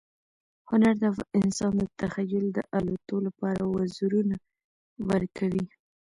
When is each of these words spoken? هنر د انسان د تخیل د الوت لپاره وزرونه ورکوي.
هنر 0.69 0.95
د 1.03 1.05
انسان 1.41 1.73
د 1.77 1.83
تخیل 2.01 2.45
د 2.53 2.59
الوت 2.77 3.07
لپاره 3.27 3.61
وزرونه 3.75 4.35
ورکوي. 5.09 5.65